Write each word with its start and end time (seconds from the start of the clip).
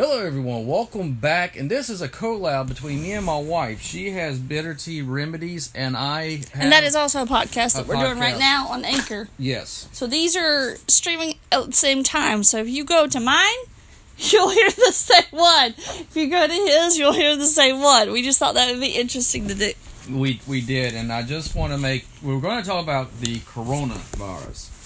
Hello, 0.00 0.24
everyone. 0.24 0.64
Welcome 0.68 1.14
back. 1.14 1.56
And 1.56 1.68
this 1.68 1.90
is 1.90 2.00
a 2.00 2.08
collab 2.08 2.68
between 2.68 3.02
me 3.02 3.14
and 3.14 3.26
my 3.26 3.40
wife. 3.40 3.82
She 3.82 4.10
has 4.10 4.38
bitter 4.38 4.72
tea 4.72 5.02
remedies, 5.02 5.72
and 5.74 5.96
I 5.96 6.36
have. 6.52 6.62
And 6.62 6.70
that 6.70 6.84
is 6.84 6.94
also 6.94 7.22
a 7.22 7.26
podcast 7.26 7.74
that 7.74 7.88
we're 7.88 7.96
doing 7.96 8.20
right 8.20 8.38
now 8.38 8.68
on 8.68 8.84
Anchor. 8.84 9.28
Yes. 9.38 9.88
So 9.90 10.06
these 10.06 10.36
are 10.36 10.76
streaming 10.86 11.34
at 11.50 11.66
the 11.66 11.72
same 11.72 12.04
time. 12.04 12.44
So 12.44 12.58
if 12.58 12.68
you 12.68 12.84
go 12.84 13.08
to 13.08 13.18
mine, 13.18 13.58
you'll 14.18 14.50
hear 14.50 14.70
the 14.70 14.92
same 14.92 15.24
one. 15.32 15.74
If 15.76 16.14
you 16.14 16.30
go 16.30 16.46
to 16.46 16.52
his, 16.52 16.96
you'll 16.96 17.12
hear 17.12 17.36
the 17.36 17.46
same 17.46 17.80
one. 17.80 18.12
We 18.12 18.22
just 18.22 18.38
thought 18.38 18.54
that 18.54 18.70
would 18.70 18.80
be 18.80 18.92
interesting 18.92 19.48
to 19.48 19.54
do. 19.56 19.72
We, 20.08 20.40
we 20.46 20.60
did. 20.60 20.94
And 20.94 21.12
I 21.12 21.24
just 21.24 21.56
want 21.56 21.72
to 21.72 21.76
make. 21.76 22.06
We're 22.22 22.38
going 22.38 22.62
to 22.62 22.68
talk 22.68 22.84
about 22.84 23.18
the 23.18 23.40
coronavirus. 23.40 24.77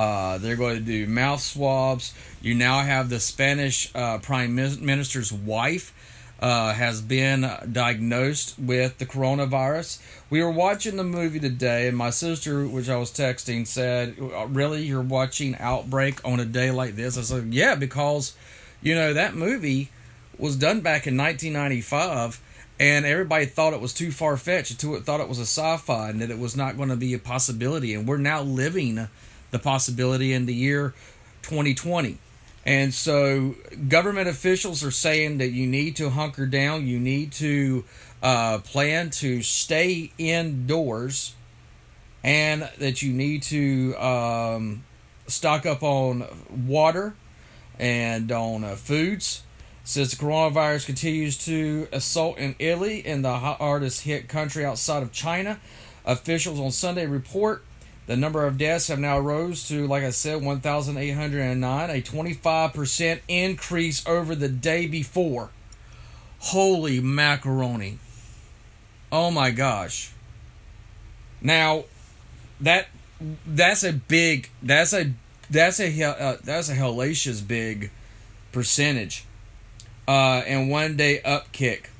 Uh, 0.00 0.38
they're 0.38 0.56
going 0.56 0.76
to 0.76 0.82
do 0.82 1.06
mouth 1.06 1.42
swabs. 1.42 2.14
You 2.40 2.54
now 2.54 2.80
have 2.80 3.10
the 3.10 3.20
Spanish 3.20 3.94
uh, 3.94 4.16
Prime 4.16 4.54
Minister's 4.54 5.30
wife 5.30 5.92
uh, 6.40 6.72
has 6.72 7.02
been 7.02 7.46
diagnosed 7.70 8.58
with 8.58 8.96
the 8.96 9.04
coronavirus. 9.04 10.00
We 10.30 10.42
were 10.42 10.50
watching 10.50 10.96
the 10.96 11.04
movie 11.04 11.38
today, 11.38 11.86
and 11.86 11.98
my 11.98 12.08
sister, 12.08 12.66
which 12.66 12.88
I 12.88 12.96
was 12.96 13.10
texting, 13.10 13.66
said, 13.66 14.16
"Really, 14.48 14.84
you're 14.84 15.02
watching 15.02 15.54
Outbreak 15.58 16.24
on 16.24 16.40
a 16.40 16.46
day 16.46 16.70
like 16.70 16.96
this?" 16.96 17.18
I 17.18 17.20
said, 17.20 17.52
"Yeah, 17.52 17.74
because 17.74 18.32
you 18.80 18.94
know 18.94 19.12
that 19.12 19.34
movie." 19.34 19.90
was 20.38 20.56
done 20.56 20.80
back 20.80 21.06
in 21.06 21.18
1995 21.18 22.40
and 22.78 23.04
everybody 23.04 23.44
thought 23.44 23.74
it 23.74 23.80
was 23.80 23.92
too 23.92 24.10
far 24.10 24.38
fetched 24.38 24.80
thought 24.80 25.20
it 25.20 25.28
was 25.28 25.38
a 25.38 25.42
sci-fi 25.42 26.08
and 26.08 26.22
that 26.22 26.30
it 26.30 26.38
was 26.38 26.56
not 26.56 26.78
going 26.78 26.88
to 26.88 26.96
be 26.96 27.12
a 27.12 27.18
possibility 27.18 27.92
and 27.92 28.08
we're 28.08 28.16
now 28.16 28.40
living 28.40 29.06
the 29.50 29.58
possibility 29.58 30.32
in 30.32 30.46
the 30.46 30.54
year 30.54 30.94
2020 31.42 32.18
and 32.64 32.92
so 32.92 33.54
government 33.88 34.28
officials 34.28 34.84
are 34.84 34.90
saying 34.90 35.38
that 35.38 35.48
you 35.48 35.66
need 35.66 35.96
to 35.96 36.10
hunker 36.10 36.46
down. 36.46 36.86
You 36.86 36.98
need 36.98 37.32
to 37.32 37.84
uh, 38.22 38.58
plan 38.58 39.10
to 39.10 39.42
stay 39.42 40.12
indoors 40.18 41.34
and 42.22 42.68
that 42.78 43.00
you 43.00 43.12
need 43.14 43.42
to 43.44 43.96
um, 43.96 44.84
stock 45.26 45.64
up 45.64 45.82
on 45.82 46.26
water 46.66 47.14
and 47.78 48.30
on 48.30 48.62
uh, 48.62 48.74
foods. 48.74 49.42
Since 49.82 50.14
the 50.14 50.22
coronavirus 50.22 50.84
continues 50.84 51.38
to 51.46 51.88
assault 51.90 52.36
in 52.36 52.54
Italy 52.58 53.02
and 53.06 53.24
the 53.24 53.38
hardest 53.38 54.02
hit 54.02 54.28
country 54.28 54.64
outside 54.64 55.02
of 55.02 55.12
China. 55.12 55.58
Officials 56.04 56.60
on 56.60 56.70
Sunday 56.70 57.06
report 57.06 57.64
the 58.10 58.16
number 58.16 58.44
of 58.44 58.58
deaths 58.58 58.88
have 58.88 58.98
now 58.98 59.20
rose 59.20 59.68
to, 59.68 59.86
like 59.86 60.02
I 60.02 60.10
said, 60.10 60.42
1,809, 60.42 61.90
a 61.90 62.02
25% 62.02 63.20
increase 63.28 64.04
over 64.04 64.34
the 64.34 64.48
day 64.48 64.88
before. 64.88 65.50
Holy 66.40 66.98
macaroni. 66.98 68.00
Oh 69.12 69.30
my 69.30 69.52
gosh. 69.52 70.10
Now, 71.40 71.84
that 72.60 72.88
that's 73.46 73.84
a 73.84 73.92
big 73.92 74.50
that's 74.60 74.92
a 74.92 75.12
that's 75.48 75.78
a 75.78 76.02
uh, 76.02 76.38
that's 76.42 76.68
a 76.68 76.74
hellacious 76.74 77.46
big 77.46 77.92
percentage 78.50 79.24
uh, 80.08 80.42
and 80.48 80.68
one 80.68 80.96
day 80.96 81.22
up 81.22 81.52
kick. 81.52 81.90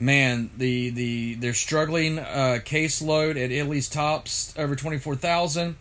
Man, 0.00 0.50
the 0.56 0.90
the 0.90 1.34
they're 1.34 1.54
struggling 1.54 2.18
uh, 2.18 2.58
caseload 2.64 3.32
at 3.32 3.50
Italy's 3.50 3.88
tops 3.88 4.54
over 4.56 4.74
twenty 4.74 4.98
four 4.98 5.14
thousand. 5.14 5.76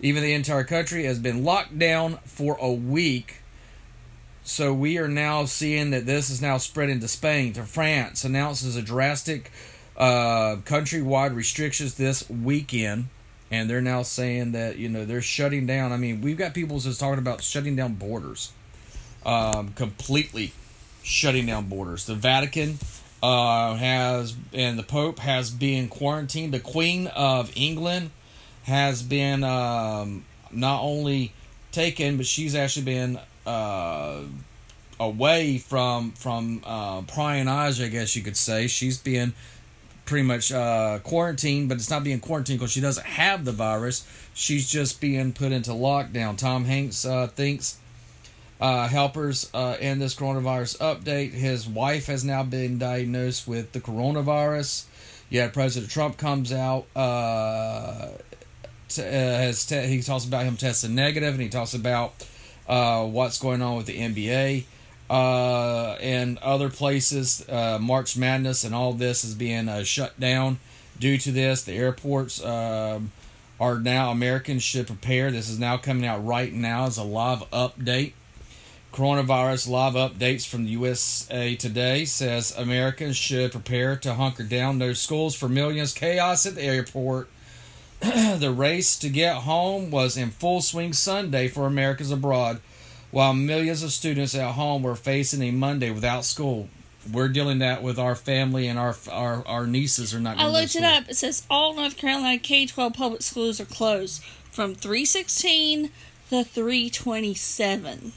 Even 0.00 0.22
the 0.22 0.34
entire 0.34 0.64
country 0.64 1.04
has 1.04 1.20
been 1.20 1.44
locked 1.44 1.78
down 1.78 2.18
for 2.24 2.58
a 2.60 2.72
week. 2.72 3.36
So 4.42 4.74
we 4.74 4.98
are 4.98 5.06
now 5.06 5.44
seeing 5.44 5.92
that 5.92 6.06
this 6.06 6.28
is 6.28 6.42
now 6.42 6.58
spreading 6.58 6.98
to 7.00 7.08
Spain, 7.08 7.52
to 7.52 7.62
France. 7.62 8.24
Announces 8.24 8.74
a 8.74 8.82
drastic 8.82 9.52
uh, 9.96 10.56
countrywide 10.64 11.36
restrictions 11.36 11.94
this 11.94 12.28
weekend, 12.28 13.06
and 13.48 13.70
they're 13.70 13.80
now 13.80 14.02
saying 14.02 14.52
that 14.52 14.76
you 14.76 14.88
know 14.88 15.04
they're 15.04 15.22
shutting 15.22 15.66
down. 15.66 15.92
I 15.92 15.96
mean, 15.96 16.20
we've 16.20 16.36
got 16.36 16.52
people 16.52 16.80
just 16.80 16.98
talking 16.98 17.20
about 17.20 17.42
shutting 17.42 17.76
down 17.76 17.94
borders 17.94 18.52
um, 19.24 19.72
completely 19.74 20.52
shutting 21.02 21.46
down 21.46 21.68
borders. 21.68 22.06
The 22.06 22.14
Vatican 22.14 22.78
uh, 23.22 23.74
has, 23.76 24.34
and 24.52 24.78
the 24.78 24.82
Pope 24.82 25.18
has 25.20 25.50
been 25.50 25.88
quarantined. 25.88 26.52
The 26.52 26.60
Queen 26.60 27.06
of 27.08 27.52
England 27.54 28.10
has 28.64 29.02
been 29.02 29.44
um, 29.44 30.24
not 30.50 30.82
only 30.82 31.32
taken, 31.70 32.16
but 32.16 32.26
she's 32.26 32.54
actually 32.54 32.84
been 32.84 33.18
uh, 33.46 34.22
away 34.98 35.58
from 35.58 36.12
from 36.12 36.62
uh, 36.64 37.02
prying 37.02 37.48
eyes. 37.48 37.80
I 37.80 37.88
guess 37.88 38.16
you 38.16 38.22
could 38.22 38.36
say 38.36 38.66
she's 38.66 38.98
been 38.98 39.34
pretty 40.04 40.26
much 40.26 40.52
uh, 40.52 40.98
quarantined, 41.02 41.68
but 41.68 41.76
it's 41.76 41.90
not 41.90 42.04
being 42.04 42.20
quarantined 42.20 42.58
because 42.58 42.72
she 42.72 42.80
doesn't 42.80 43.06
have 43.06 43.44
the 43.44 43.52
virus. 43.52 44.06
She's 44.34 44.68
just 44.70 45.00
being 45.00 45.32
put 45.32 45.52
into 45.52 45.70
lockdown. 45.70 46.36
Tom 46.36 46.64
Hanks 46.64 47.04
uh, 47.04 47.28
thinks 47.28 47.78
uh, 48.62 48.86
helpers 48.86 49.50
uh, 49.54 49.76
in 49.80 49.98
this 49.98 50.14
coronavirus 50.14 50.78
update. 50.78 51.32
His 51.32 51.66
wife 51.66 52.06
has 52.06 52.24
now 52.24 52.44
been 52.44 52.78
diagnosed 52.78 53.48
with 53.48 53.72
the 53.72 53.80
coronavirus. 53.80 54.84
Yeah, 55.28 55.48
President 55.48 55.90
Trump 55.90 56.16
comes 56.16 56.52
out. 56.52 56.86
Uh, 56.94 58.10
t- 58.88 59.02
uh, 59.02 59.04
has 59.04 59.68
he 59.68 60.00
talks 60.00 60.24
about 60.24 60.44
him 60.44 60.56
testing 60.56 60.94
negative, 60.94 61.34
and 61.34 61.42
he 61.42 61.48
talks 61.48 61.74
about 61.74 62.14
uh, 62.68 63.04
what's 63.04 63.40
going 63.40 63.62
on 63.62 63.78
with 63.78 63.86
the 63.86 63.98
NBA 63.98 64.64
uh, 65.10 65.94
and 66.00 66.38
other 66.38 66.70
places. 66.70 67.44
March 67.48 68.16
Madness 68.16 68.62
and 68.62 68.76
all 68.76 68.92
this 68.92 69.24
is 69.24 69.34
being 69.34 69.82
shut 69.82 70.20
down 70.20 70.60
due 71.00 71.18
to 71.18 71.32
this. 71.32 71.64
The 71.64 71.72
airports 71.72 72.44
um, 72.44 73.10
are 73.58 73.80
now 73.80 74.12
Americans 74.12 74.62
should 74.62 74.86
prepare. 74.86 75.32
This 75.32 75.48
is 75.50 75.58
now 75.58 75.78
coming 75.78 76.06
out 76.06 76.24
right 76.24 76.52
now 76.52 76.84
as 76.84 76.96
a 76.96 77.02
live 77.02 77.40
update. 77.50 78.12
Coronavirus 78.92 79.70
live 79.70 79.94
updates 79.94 80.46
from 80.46 80.64
the 80.64 80.70
USA 80.72 81.56
Today 81.56 82.04
says 82.04 82.54
Americans 82.54 83.16
should 83.16 83.50
prepare 83.50 83.96
to 83.96 84.12
hunker 84.12 84.42
down. 84.42 84.76
No 84.76 84.92
schools 84.92 85.34
for 85.34 85.48
millions. 85.48 85.94
Chaos 85.94 86.44
at 86.44 86.56
the 86.56 86.62
airport. 86.62 87.30
the 88.00 88.52
race 88.54 88.98
to 88.98 89.08
get 89.08 89.36
home 89.36 89.90
was 89.90 90.18
in 90.18 90.30
full 90.30 90.60
swing 90.60 90.92
Sunday 90.92 91.48
for 91.48 91.66
Americans 91.66 92.10
abroad, 92.10 92.60
while 93.10 93.32
millions 93.32 93.82
of 93.82 93.92
students 93.92 94.34
at 94.34 94.52
home 94.52 94.82
were 94.82 94.94
facing 94.94 95.40
a 95.40 95.50
Monday 95.50 95.90
without 95.90 96.26
school. 96.26 96.68
We're 97.10 97.28
dealing 97.28 97.60
that 97.60 97.82
with 97.82 97.98
our 97.98 98.14
family 98.14 98.68
and 98.68 98.78
our 98.78 98.94
our, 99.10 99.42
our 99.46 99.66
nieces 99.66 100.14
are 100.14 100.20
not. 100.20 100.36
I 100.38 100.48
looked 100.48 100.76
it 100.76 100.84
up. 100.84 101.08
It 101.08 101.16
says 101.16 101.46
all 101.48 101.72
North 101.74 101.96
Carolina 101.96 102.38
K 102.38 102.66
twelve 102.66 102.92
public 102.92 103.22
schools 103.22 103.58
are 103.58 103.64
closed 103.64 104.22
from 104.50 104.74
three 104.74 105.06
sixteen 105.06 105.90
to 106.28 106.44
three 106.44 106.90
twenty 106.90 107.32
seven. 107.32 108.12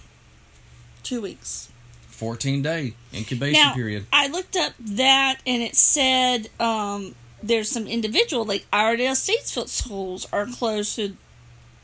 Two 1.05 1.21
weeks. 1.21 1.69
Fourteen 2.07 2.61
day 2.61 2.95
incubation 3.13 3.61
Now 3.61 3.73
period. 3.73 4.07
I 4.11 4.27
looked 4.27 4.57
up 4.57 4.73
that 4.79 5.37
and 5.45 5.61
it 5.61 5.75
said 5.75 6.49
um, 6.59 7.13
there's 7.43 7.69
some 7.69 7.87
individual 7.87 8.43
like 8.43 8.65
Iredell 8.73 9.13
Statesville 9.13 9.69
schools 9.69 10.27
are 10.33 10.47
closed 10.47 10.95
to 10.95 11.15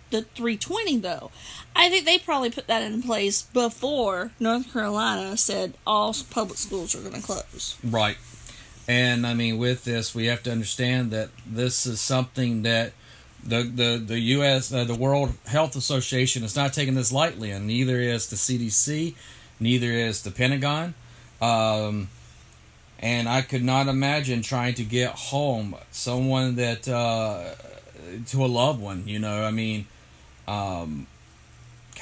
the 0.09 0.23
three 0.23 0.57
twenty 0.57 0.97
though. 0.97 1.29
I 1.75 1.89
think 1.89 2.05
they 2.05 2.17
probably 2.17 2.49
put 2.49 2.67
that 2.67 2.81
in 2.81 3.03
place 3.03 3.43
before 3.43 4.31
North 4.39 4.73
Carolina 4.73 5.37
said 5.37 5.75
all 5.85 6.15
public 6.29 6.57
schools 6.57 6.95
are 6.95 7.01
going 7.01 7.13
to 7.13 7.21
close. 7.21 7.77
Right. 7.83 8.17
And 8.87 9.25
I 9.27 9.35
mean, 9.35 9.57
with 9.57 9.83
this, 9.85 10.15
we 10.15 10.25
have 10.25 10.43
to 10.43 10.51
understand 10.51 11.11
that 11.11 11.29
this 11.45 11.85
is 11.85 12.01
something 12.01 12.63
that 12.63 12.93
the 13.43 13.63
the 13.63 14.03
the 14.05 14.19
U.S. 14.19 14.73
Uh, 14.73 14.83
the 14.83 14.95
World 14.95 15.33
Health 15.45 15.75
Association 15.75 16.43
is 16.43 16.55
not 16.55 16.73
taking 16.73 16.95
this 16.95 17.11
lightly, 17.11 17.51
and 17.51 17.67
neither 17.67 17.99
is 17.99 18.29
the 18.29 18.35
CDC, 18.35 19.15
neither 19.59 19.91
is 19.91 20.23
the 20.23 20.31
Pentagon. 20.31 20.93
Um, 21.41 22.09
and 22.99 23.27
I 23.27 23.41
could 23.41 23.63
not 23.63 23.87
imagine 23.87 24.43
trying 24.43 24.75
to 24.75 24.83
get 24.83 25.11
home 25.11 25.75
someone 25.91 26.55
that 26.55 26.87
uh, 26.87 27.55
to 28.27 28.45
a 28.45 28.47
loved 28.47 28.79
one. 28.79 29.07
You 29.07 29.19
know, 29.19 29.43
I 29.43 29.51
mean, 29.51 29.87
um, 30.47 31.07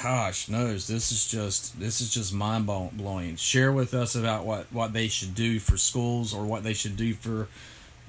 gosh 0.02 0.50
knows 0.50 0.88
this 0.88 1.12
is 1.12 1.28
just 1.28 1.80
this 1.80 2.02
is 2.02 2.14
just 2.14 2.34
mind 2.34 2.66
blowing. 2.66 3.38
Share 3.38 3.72
with 3.72 3.94
us 3.94 4.16
about 4.16 4.46
what 4.46 4.66
what 4.72 4.94
they 4.94 5.08
should 5.08 5.36
do 5.36 5.60
for 5.60 5.78
schools 5.78 6.34
or 6.34 6.46
what 6.46 6.64
they 6.64 6.74
should 6.74 6.98
do 6.98 7.14
for 7.14 7.48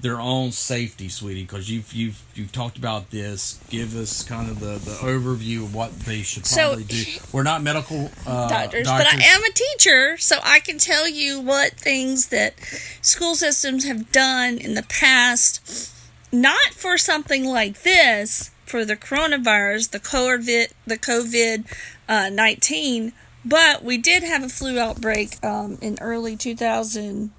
their 0.01 0.19
own 0.19 0.51
safety, 0.51 1.09
sweetie. 1.09 1.43
Because 1.43 1.69
you've 1.69 1.91
you've 1.93 2.21
you've 2.35 2.51
talked 2.51 2.77
about 2.77 3.11
this. 3.11 3.59
Give 3.69 3.95
us 3.95 4.23
kind 4.23 4.49
of 4.49 4.59
the 4.59 4.73
the 4.79 4.97
overview 5.01 5.63
of 5.63 5.75
what 5.75 5.97
they 6.01 6.21
should 6.21 6.45
So- 6.45 6.69
probably 6.69 6.83
do. 6.85 7.03
We're 7.31 7.43
not 7.43 7.61
medical 7.61 8.09
uh, 8.25 8.49
doctors, 8.49 8.87
but 8.87 9.07
I 9.07 9.21
am 9.23 9.43
a 9.43 9.51
teacher, 9.53 10.17
so 10.17 10.37
I 10.43 10.59
can 10.59 10.77
tell 10.77 11.07
you 11.07 11.39
what 11.39 11.73
things 11.73 12.27
that 12.27 12.55
school 13.01 13.35
systems 13.35 13.85
have 13.85 14.11
done 14.11 14.57
in 14.57 14.73
the 14.73 14.83
past, 14.83 15.91
not 16.31 16.73
for 16.73 16.97
something 16.97 17.45
like 17.45 17.83
this, 17.83 18.51
for 18.65 18.83
the 18.85 18.95
coronavirus, 18.97 19.91
the 19.91 19.99
COVID, 19.99 20.71
the 20.85 20.97
COVID 20.97 21.65
uh, 22.09 22.29
nineteen, 22.29 23.13
but 23.45 23.83
we 23.83 23.97
did 23.97 24.23
have 24.23 24.43
a 24.43 24.49
flu 24.49 24.79
outbreak 24.79 25.43
um, 25.43 25.77
in 25.81 25.97
early 26.01 26.35
two 26.35 26.55
thousand. 26.55 27.31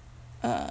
Uh, 0.42 0.70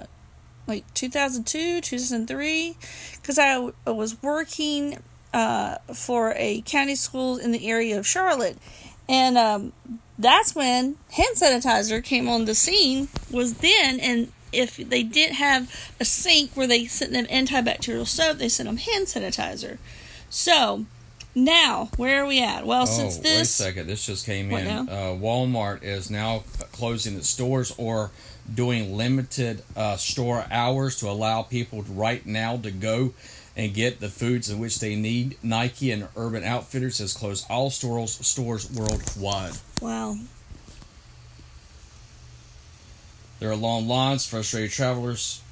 like 0.66 0.84
2002 0.94 1.80
2003 1.80 2.76
because 3.20 3.38
I, 3.38 3.54
w- 3.54 3.74
I 3.86 3.90
was 3.90 4.22
working 4.22 4.98
uh, 5.34 5.76
for 5.94 6.34
a 6.36 6.60
county 6.62 6.94
school 6.94 7.36
in 7.38 7.52
the 7.52 7.68
area 7.68 7.98
of 7.98 8.06
charlotte 8.06 8.56
and 9.08 9.36
um, 9.36 9.72
that's 10.18 10.54
when 10.54 10.96
hand 11.12 11.36
sanitizer 11.36 12.02
came 12.02 12.28
on 12.28 12.44
the 12.44 12.54
scene 12.54 13.08
was 13.30 13.54
then 13.54 13.98
and 14.00 14.32
if 14.52 14.76
they 14.76 15.02
didn't 15.02 15.36
have 15.36 15.70
a 15.98 16.04
sink 16.04 16.50
where 16.54 16.66
they 16.66 16.84
sent 16.86 17.12
them 17.12 17.24
antibacterial 17.26 18.06
soap 18.06 18.38
they 18.38 18.48
sent 18.48 18.68
them 18.68 18.76
hand 18.76 19.06
sanitizer 19.06 19.78
so 20.30 20.84
now 21.34 21.88
where 21.96 22.22
are 22.22 22.26
we 22.26 22.42
at 22.42 22.66
well 22.66 22.82
Oh, 22.82 22.84
since 22.84 23.14
wait 23.16 23.20
a 23.20 23.22
this 23.22 23.50
second. 23.54 23.86
This 23.86 24.04
just 24.04 24.26
came 24.26 24.50
in. 24.52 24.66
Uh, 24.88 25.16
Walmart 25.18 25.82
is 25.82 26.10
now 26.10 26.44
closing 26.72 27.16
its 27.16 27.28
stores 27.28 27.72
or 27.78 28.10
doing 28.52 28.96
limited 28.96 29.62
uh, 29.76 29.96
store 29.96 30.44
hours 30.50 30.98
to 30.98 31.08
allow 31.08 31.42
people 31.42 31.82
right 31.82 32.24
now 32.26 32.56
to 32.56 32.70
go 32.70 33.14
and 33.56 33.74
get 33.74 34.00
the 34.00 34.08
foods 34.08 34.50
in 34.50 34.58
which 34.58 34.80
they 34.80 34.96
need. 34.96 35.36
Nike 35.42 35.90
and 35.90 36.08
Urban 36.16 36.42
Outfitters 36.42 36.98
has 36.98 37.12
closed 37.12 37.46
all 37.50 37.70
stores 37.70 38.12
stores 38.26 38.70
worldwide. 38.70 39.52
wow 39.80 40.16
There 43.40 43.50
are 43.50 43.56
long 43.56 43.88
lines, 43.88 44.26
frustrated 44.26 44.70
travelers. 44.70 45.42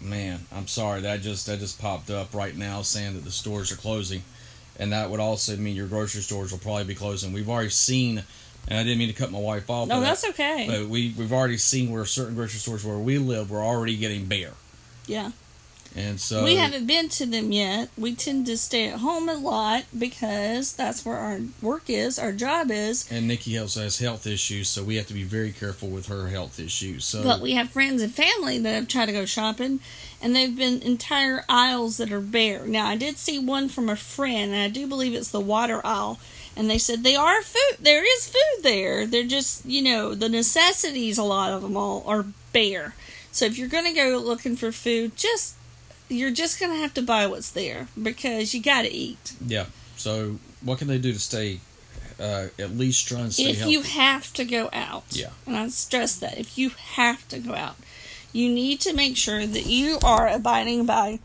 Man, 0.00 0.40
I'm 0.52 0.68
sorry 0.68 1.00
that 1.00 1.22
just 1.22 1.46
that 1.46 1.58
just 1.58 1.80
popped 1.80 2.10
up 2.10 2.34
right 2.34 2.56
now 2.56 2.82
saying 2.82 3.14
that 3.14 3.24
the 3.24 3.32
stores 3.32 3.72
are 3.72 3.76
closing, 3.76 4.22
and 4.78 4.92
that 4.92 5.10
would 5.10 5.18
also 5.18 5.56
mean 5.56 5.74
your 5.74 5.88
grocery 5.88 6.22
stores 6.22 6.52
will 6.52 6.58
probably 6.58 6.84
be 6.84 6.94
closing. 6.94 7.32
We've 7.32 7.48
already 7.48 7.70
seen, 7.70 8.22
and 8.68 8.78
I 8.78 8.82
didn't 8.84 8.98
mean 8.98 9.08
to 9.08 9.14
cut 9.14 9.32
my 9.32 9.40
wife 9.40 9.68
off. 9.68 9.88
no 9.88 10.00
that's 10.00 10.24
okay 10.30 10.66
But 10.68 10.88
we 10.88 11.14
we've 11.16 11.32
already 11.32 11.58
seen 11.58 11.90
where 11.90 12.04
certain 12.04 12.34
grocery 12.34 12.60
stores 12.60 12.84
where 12.84 12.98
we 12.98 13.18
live 13.18 13.50
were 13.50 13.62
already 13.62 13.96
getting 13.96 14.26
bare, 14.26 14.52
yeah 15.06 15.32
and 15.96 16.20
so 16.20 16.44
we 16.44 16.56
haven't 16.56 16.86
been 16.86 17.08
to 17.10 17.26
them 17.26 17.50
yet. 17.50 17.88
We 17.96 18.14
tend 18.14 18.46
to 18.46 18.56
stay 18.56 18.88
at 18.88 18.98
home 18.98 19.28
a 19.28 19.34
lot 19.34 19.84
because 19.96 20.72
that's 20.72 21.04
where 21.04 21.16
our 21.16 21.40
work 21.62 21.88
is, 21.88 22.18
our 22.18 22.32
job 22.32 22.70
is. 22.70 23.10
And 23.10 23.26
Nikki 23.26 23.58
also 23.58 23.82
has 23.82 23.98
health 23.98 24.26
issues, 24.26 24.68
so 24.68 24.84
we 24.84 24.96
have 24.96 25.06
to 25.06 25.14
be 25.14 25.24
very 25.24 25.50
careful 25.50 25.88
with 25.88 26.06
her 26.06 26.28
health 26.28 26.60
issues. 26.60 27.04
So 27.04 27.22
But 27.22 27.40
we 27.40 27.54
have 27.54 27.70
friends 27.70 28.02
and 28.02 28.14
family 28.14 28.58
that 28.58 28.74
have 28.74 28.88
tried 28.88 29.06
to 29.06 29.12
go 29.12 29.24
shopping, 29.24 29.80
and 30.20 30.36
they've 30.36 30.54
been 30.54 30.82
entire 30.82 31.44
aisles 31.48 31.96
that 31.96 32.12
are 32.12 32.20
bare. 32.20 32.66
Now, 32.66 32.86
I 32.86 32.96
did 32.96 33.16
see 33.16 33.38
one 33.38 33.68
from 33.68 33.88
a 33.88 33.96
friend, 33.96 34.52
and 34.52 34.62
I 34.62 34.68
do 34.68 34.86
believe 34.86 35.14
it's 35.14 35.30
the 35.30 35.40
water 35.40 35.84
aisle. 35.84 36.20
And 36.58 36.68
they 36.68 36.76
said 36.78 37.04
they 37.04 37.14
are 37.14 37.40
food. 37.40 37.76
There 37.80 38.04
is 38.04 38.28
food 38.28 38.62
there. 38.64 39.06
They're 39.06 39.22
just, 39.22 39.64
you 39.64 39.80
know, 39.80 40.14
the 40.14 40.28
necessities. 40.28 41.16
A 41.16 41.22
lot 41.22 41.52
of 41.52 41.62
them 41.62 41.76
all 41.76 42.02
are 42.06 42.24
bare. 42.52 42.94
So 43.30 43.44
if 43.46 43.56
you're 43.56 43.68
gonna 43.68 43.94
go 43.94 44.18
looking 44.18 44.56
for 44.56 44.72
food, 44.72 45.16
just 45.16 45.54
you're 46.08 46.32
just 46.32 46.58
gonna 46.58 46.74
have 46.76 46.92
to 46.94 47.02
buy 47.02 47.26
what's 47.28 47.50
there 47.52 47.86
because 48.02 48.52
you 48.54 48.60
got 48.60 48.82
to 48.82 48.92
eat. 48.92 49.34
yeah. 49.46 49.66
So 49.96 50.38
what 50.62 50.78
can 50.78 50.88
they 50.88 50.98
do 50.98 51.12
to 51.12 51.18
stay 51.20 51.60
uh, 52.18 52.48
at 52.58 52.72
least 52.76 53.06
try 53.06 53.20
and 53.20 53.32
stay 53.32 53.50
if 53.50 53.58
healthy? 53.58 53.72
you 53.72 53.82
have 53.82 54.32
to 54.32 54.44
go 54.44 54.68
out, 54.72 55.04
Yeah. 55.10 55.30
and 55.46 55.56
I 55.56 55.68
stress 55.68 56.16
that 56.16 56.38
if 56.38 56.58
you 56.58 56.70
have 56.70 57.28
to 57.28 57.38
go 57.38 57.54
out, 57.54 57.76
you 58.32 58.48
need 58.48 58.80
to 58.80 58.92
make 58.92 59.16
sure 59.16 59.46
that 59.46 59.66
you 59.66 59.98
are 60.02 60.26
abiding 60.28 60.86
by 60.86 61.20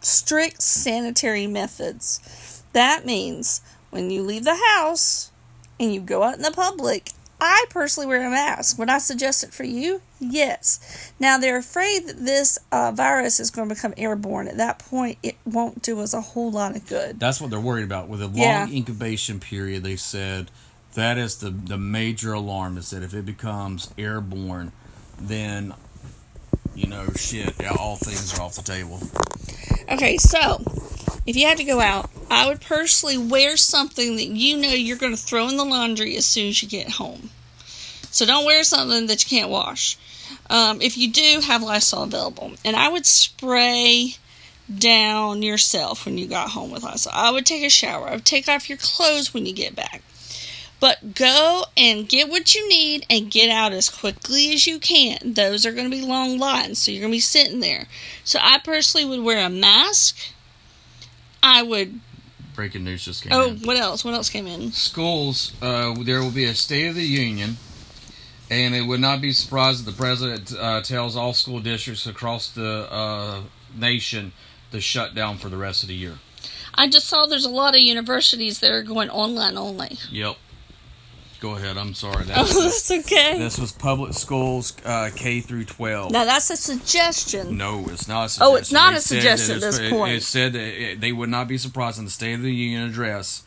strict 0.00 0.62
sanitary 0.62 1.46
methods. 1.46 2.62
That 2.72 3.04
means 3.06 3.60
when 3.90 4.10
you 4.10 4.22
leave 4.22 4.44
the 4.44 4.58
house 4.76 5.30
and 5.78 5.92
you 5.92 6.00
go 6.00 6.22
out 6.22 6.36
in 6.36 6.42
the 6.42 6.50
public, 6.52 7.10
I 7.40 7.64
personally 7.70 8.06
wear 8.06 8.26
a 8.26 8.30
mask. 8.30 8.78
Would 8.78 8.90
I 8.90 8.98
suggest 8.98 9.42
it 9.44 9.52
for 9.52 9.64
you? 9.64 10.02
Yes. 10.18 11.12
Now 11.18 11.38
they're 11.38 11.56
afraid 11.56 12.06
that 12.06 12.18
this 12.18 12.58
uh, 12.70 12.92
virus 12.92 13.40
is 13.40 13.50
going 13.50 13.68
to 13.68 13.74
become 13.74 13.94
airborne. 13.96 14.46
At 14.46 14.58
that 14.58 14.78
point, 14.78 15.16
it 15.22 15.36
won't 15.46 15.80
do 15.82 16.00
us 16.00 16.12
a 16.12 16.20
whole 16.20 16.50
lot 16.50 16.76
of 16.76 16.86
good. 16.86 17.18
That's 17.18 17.40
what 17.40 17.50
they're 17.50 17.58
worried 17.60 17.84
about. 17.84 18.08
With 18.08 18.20
a 18.20 18.26
long 18.26 18.36
Yeah. 18.36 18.66
incubation 18.68 19.40
period, 19.40 19.82
they 19.84 19.96
said 19.96 20.50
that 20.94 21.16
is 21.16 21.36
the 21.36 21.50
the 21.50 21.78
major 21.78 22.32
alarm 22.34 22.76
is 22.76 22.90
that 22.90 23.02
if 23.02 23.14
it 23.14 23.24
becomes 23.24 23.88
airborne, 23.96 24.72
then 25.18 25.72
you 26.74 26.86
know 26.88 27.06
shit, 27.16 27.54
all 27.78 27.96
things 27.96 28.38
are 28.38 28.42
off 28.42 28.56
the 28.56 28.62
table. 28.62 29.00
Okay, 29.90 30.18
so 30.18 30.62
if 31.26 31.36
you 31.36 31.46
had 31.46 31.58
to 31.58 31.64
go 31.64 31.80
out, 31.80 32.10
I 32.30 32.48
would 32.48 32.60
personally 32.60 33.18
wear 33.18 33.56
something 33.56 34.16
that 34.16 34.26
you 34.26 34.56
know 34.56 34.68
you're 34.68 34.96
going 34.96 35.14
to 35.14 35.22
throw 35.22 35.48
in 35.48 35.56
the 35.56 35.64
laundry 35.64 36.16
as 36.16 36.26
soon 36.26 36.48
as 36.48 36.62
you 36.62 36.68
get 36.68 36.90
home. 36.92 37.30
So 38.10 38.26
don't 38.26 38.44
wear 38.44 38.64
something 38.64 39.06
that 39.06 39.24
you 39.24 39.38
can't 39.38 39.50
wash. 39.50 39.96
Um, 40.48 40.80
if 40.80 40.98
you 40.98 41.10
do, 41.10 41.40
have 41.46 41.62
Lysol 41.62 42.02
available. 42.02 42.52
And 42.64 42.74
I 42.74 42.88
would 42.88 43.06
spray 43.06 44.14
down 44.78 45.42
yourself 45.42 46.04
when 46.04 46.18
you 46.18 46.26
got 46.26 46.50
home 46.50 46.70
with 46.70 46.82
Lysol. 46.82 47.12
I 47.14 47.30
would 47.30 47.46
take 47.46 47.64
a 47.64 47.70
shower. 47.70 48.08
I 48.08 48.14
would 48.14 48.24
take 48.24 48.48
off 48.48 48.68
your 48.68 48.78
clothes 48.78 49.32
when 49.32 49.46
you 49.46 49.52
get 49.52 49.76
back. 49.76 50.02
But 50.80 51.14
go 51.14 51.64
and 51.76 52.08
get 52.08 52.30
what 52.30 52.54
you 52.54 52.66
need 52.68 53.04
and 53.10 53.30
get 53.30 53.50
out 53.50 53.72
as 53.72 53.90
quickly 53.90 54.54
as 54.54 54.66
you 54.66 54.78
can. 54.78 55.34
Those 55.34 55.66
are 55.66 55.72
going 55.72 55.90
to 55.90 55.96
be 55.96 56.04
long 56.04 56.38
lines, 56.38 56.78
so 56.78 56.90
you're 56.90 57.02
going 57.02 57.12
to 57.12 57.16
be 57.16 57.20
sitting 57.20 57.60
there. 57.60 57.86
So 58.24 58.38
I 58.42 58.58
personally 58.64 59.06
would 59.06 59.24
wear 59.24 59.44
a 59.44 59.50
mask. 59.50 60.16
I 61.42 61.62
would. 61.62 62.00
Breaking 62.54 62.84
news 62.84 63.04
just 63.04 63.22
came 63.22 63.32
Oh, 63.32 63.48
in. 63.48 63.58
what 63.60 63.76
else? 63.76 64.04
What 64.04 64.14
else 64.14 64.28
came 64.28 64.46
in? 64.46 64.72
Schools, 64.72 65.52
uh, 65.62 65.94
there 66.02 66.20
will 66.20 66.30
be 66.30 66.44
a 66.44 66.54
State 66.54 66.88
of 66.88 66.94
the 66.94 67.04
Union, 67.04 67.56
and 68.50 68.74
it 68.74 68.82
would 68.82 69.00
not 69.00 69.20
be 69.20 69.32
surprised 69.32 69.80
if 69.80 69.86
the 69.86 69.92
president 70.00 70.52
uh, 70.58 70.80
tells 70.82 71.16
all 71.16 71.32
school 71.32 71.60
districts 71.60 72.06
across 72.06 72.50
the 72.50 72.86
uh, 72.90 73.40
nation 73.74 74.32
to 74.72 74.80
shut 74.80 75.14
down 75.14 75.38
for 75.38 75.48
the 75.48 75.56
rest 75.56 75.82
of 75.82 75.88
the 75.88 75.94
year. 75.94 76.18
I 76.74 76.88
just 76.88 77.06
saw 77.06 77.26
there's 77.26 77.44
a 77.44 77.50
lot 77.50 77.74
of 77.74 77.80
universities 77.80 78.60
that 78.60 78.70
are 78.70 78.82
going 78.82 79.10
online 79.10 79.56
only. 79.56 79.98
Yep. 80.10 80.36
Go 81.40 81.56
ahead. 81.56 81.78
I'm 81.78 81.94
sorry. 81.94 82.24
That 82.26 82.36
Oh, 82.38 82.42
was, 82.42 82.84
that's 82.86 82.90
okay. 83.06 83.38
this 83.38 83.58
was 83.58 83.72
public 83.72 84.12
schools 84.12 84.74
uh, 84.84 85.08
K 85.16 85.40
through 85.40 85.64
12. 85.64 86.12
now 86.12 86.24
that's 86.26 86.50
a 86.50 86.56
suggestion. 86.56 87.56
No, 87.56 87.86
it's 87.88 88.06
not 88.06 88.26
a 88.26 88.28
suggestion. 88.28 88.42
Oh, 88.42 88.56
it's 88.56 88.72
not 88.72 88.90
They 88.92 88.96
a 88.98 89.00
suggestion 89.00 89.54
at 89.56 89.60
this 89.62 89.76
it's- 89.78 89.90
point. 89.90 90.12
It, 90.12 90.16
it 90.16 90.22
said 90.22 90.52
that 90.52 90.60
it, 90.82 91.00
they 91.00 91.12
would 91.12 91.30
not 91.30 91.48
be 91.48 91.56
surprised 91.56 91.98
in 91.98 92.04
the 92.04 92.10
State 92.10 92.34
of 92.34 92.42
the 92.42 92.52
Union 92.54 92.82
address. 92.88 93.42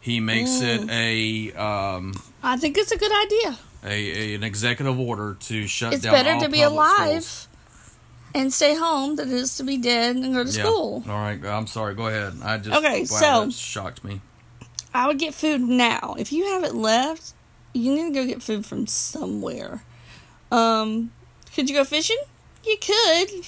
He 0.00 0.20
makes 0.20 0.60
it 0.60 0.90
a, 0.90 1.52
um, 1.52 2.12
I 2.42 2.56
think 2.58 2.76
it's 2.76 2.90
a 2.92 2.98
good 2.98 3.12
idea. 3.24 3.58
a, 3.84 3.88
a 4.32 4.34
an 4.34 4.42
executive 4.44 4.98
order 4.98 5.34
to 5.40 5.66
shut 5.66 5.94
It's 5.94 6.02
down 6.02 6.12
better 6.12 6.32
all 6.32 6.40
to 6.40 6.48
be 6.48 6.60
alive 6.62 7.22
schools. 7.22 7.48
and 8.34 8.52
stay 8.52 8.74
home 8.74 9.16
than 9.16 9.30
it 9.30 9.34
is 9.34 9.56
to 9.58 9.62
be 9.62 9.78
dead 9.78 10.16
and 10.16 10.34
go 10.34 10.42
to 10.44 10.50
Yeah. 10.50 10.64
school. 10.64 11.04
All 11.08 11.14
right, 11.14 11.42
I'm 11.44 11.66
sorry. 11.68 11.94
Go 11.94 12.08
ahead. 12.08 12.34
I 12.42 12.58
just 12.58 12.76
Okay, 12.76 13.00
wow, 13.02 13.06
so- 13.06 13.44
that 13.46 13.52
shocked 13.54 14.02
me. 14.04 14.20
I 14.94 15.06
would 15.06 15.18
get 15.18 15.34
food 15.34 15.60
now. 15.60 16.16
If 16.18 16.32
you 16.32 16.46
have 16.46 16.64
it 16.64 16.74
left, 16.74 17.32
you 17.72 17.94
need 17.94 18.14
to 18.14 18.20
go 18.20 18.26
get 18.26 18.42
food 18.42 18.66
from 18.66 18.86
somewhere. 18.86 19.82
Um, 20.50 21.12
could 21.54 21.70
you 21.70 21.76
go 21.76 21.84
fishing? 21.84 22.18
You 22.64 22.76
could. 22.78 23.46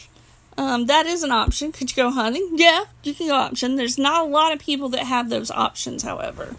Um, 0.57 0.87
that 0.87 1.07
is 1.07 1.23
an 1.23 1.33
option. 1.33 1.73
Could 1.73 1.91
you 1.91 1.97
go 1.97 2.11
hunting? 2.11 2.53
Yeah, 2.55 2.85
you 3.03 3.15
can 3.15 3.29
go 3.29 3.35
option. 3.35 3.77
There's 3.77 3.99
not 3.99 4.27
a 4.27 4.29
lot 4.29 4.53
of 4.53 4.59
people 4.59 4.89
that 4.91 5.05
have 5.05 5.29
those 5.29 5.51
options, 5.51 6.03
however. 6.03 6.55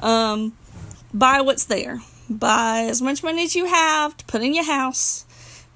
Um, 0.00 0.56
buy 1.12 1.40
what's 1.40 1.64
there. 1.64 2.00
Buy 2.28 2.86
as 2.88 3.02
much 3.02 3.22
money 3.22 3.44
as 3.44 3.54
you 3.54 3.66
have 3.66 4.16
to 4.16 4.24
put 4.24 4.42
in 4.42 4.54
your 4.54 4.64
house 4.64 5.26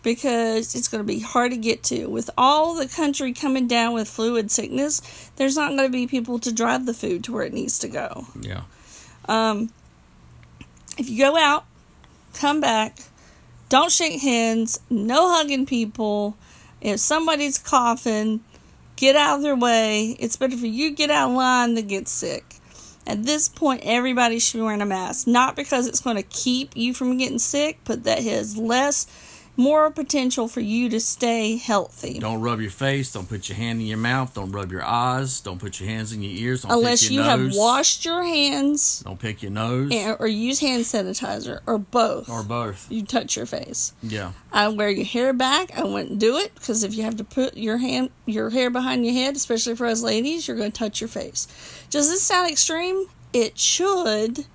because 0.03 0.75
it's 0.75 0.89
going 0.89 1.03
to 1.03 1.07
be 1.07 1.21
hard 1.21 1.51
to 1.53 1.57
get 1.57 1.83
to. 1.85 2.07
With 2.07 2.31
all 2.39 2.75
the 2.75 2.89
country 2.89 3.33
coming 3.33 3.67
down 3.67 3.95
with 3.95 4.09
fluid 4.09 4.51
sickness, 4.51 5.31
there's 5.37 5.57
not 5.57 5.71
going 5.71 5.89
to 5.89 5.93
be 5.93 6.07
people 6.07 6.39
to 6.41 6.53
drive 6.53 6.87
the 6.87 6.95
food 6.95 7.25
to 7.25 7.33
where 7.33 7.45
it 7.45 7.53
needs 7.53 7.79
to 7.81 7.89
go. 7.89 8.27
Yeah. 8.41 8.63
Um, 9.27 9.71
if 10.97 11.09
you 11.09 11.19
go 11.19 11.37
out, 11.37 11.65
come 12.35 12.61
back, 12.61 12.99
don't 13.69 13.93
shake 13.93 14.21
hands, 14.23 14.81
no 14.89 15.35
hugging 15.35 15.67
people. 15.67 16.37
If 16.81 17.01
somebody's 17.01 17.59
coughing, 17.59 18.41
get 18.97 19.17
out 19.17 19.37
of 19.37 19.43
their 19.43 19.57
way. 19.57 20.17
It's 20.19 20.37
better 20.37 20.57
for 20.57 20.67
you 20.67 20.91
to 20.91 20.95
get 20.95 21.11
out 21.11 21.31
of 21.31 21.37
line 21.37 21.75
than 21.75 21.87
get 21.87 22.09
sick. 22.09 22.45
At 23.07 23.25
this 23.25 23.49
point, 23.49 23.83
everybody 23.85 24.39
should 24.39 24.59
be 24.59 24.63
wearing 24.63 24.83
a 24.83 24.87
mask. 24.87 25.27
Not 25.27 25.57
because 25.57 25.87
it's 25.87 26.01
going 26.01 26.17
to 26.17 26.23
keep 26.23 26.77
you 26.77 26.93
from 26.93 27.17
getting 27.17 27.39
sick, 27.39 27.79
but 27.85 28.05
that 28.05 28.23
has 28.23 28.57
less, 28.57 29.07
more 29.59 29.91
potential 29.91 30.47
for 30.49 30.61
you 30.61 30.89
to 30.89 31.01
stay 31.01 31.57
healthy. 31.57 32.19
Don't 32.21 32.41
rub 32.41 32.61
your 32.61 32.71
face. 32.71 33.13
Don't 33.13 33.29
put 33.29 33.49
your 33.49 33.57
hand 33.59 33.81
in 33.81 33.87
your 33.87 33.99
mouth. 33.99 34.33
Don't 34.33 34.53
rub 34.53 34.71
your 34.73 34.85
eyes. 34.85 35.41
Don't 35.41 35.59
put 35.59 35.81
your 35.81 35.89
hands 35.89 36.13
in 36.13 36.23
your 36.23 36.33
ears. 36.33 36.63
Don't 36.63 36.73
Unless 36.73 37.03
pick 37.03 37.11
you 37.11 37.17
your 37.17 37.25
have 37.25 37.41
nose. 37.41 37.57
washed 37.59 38.05
your 38.05 38.23
hands 38.23 39.01
Don't 39.01 39.19
pick 39.19 39.43
your 39.43 39.51
nose 39.51 39.91
and, 39.93 40.17
or 40.21 40.29
use 40.29 40.61
hand 40.61 40.85
sanitizer 40.85 41.59
or 41.67 41.77
both. 41.77 42.29
or 42.31 42.43
both. 42.45 42.87
you 42.91 43.03
touch 43.05 43.37
your 43.37 43.47
face. 43.47 43.93
Yeah. 44.03 44.33
I 44.53 44.69
wear 44.69 44.89
your 44.91 45.05
hair 45.05 45.33
back. 45.33 45.77
I 45.77 45.83
wouldn't 45.85 46.19
do 46.21 46.37
it 46.39 46.55
because 46.55 46.85
if 46.85 46.95
you 46.95 47.03
have 47.03 47.17
to 47.17 47.25
put 47.25 47.57
your 47.57 47.79
hand, 47.79 48.11
your 48.27 48.51
hair 48.51 48.71
behind 48.71 49.05
your 49.05 49.15
head, 49.15 49.35
especially 49.37 49.75
for 49.75 49.87
us 49.87 50.03
ladies, 50.03 50.47
you're 50.47 50.57
going 50.57 50.71
to 50.73 50.79
touch 50.79 51.01
your 51.01 51.09
face. 51.09 51.49
Does 51.91 52.09
this 52.09 52.23
sound 52.23 52.51
extreme? 52.51 53.07
It 53.33 53.59
should. 53.59 54.47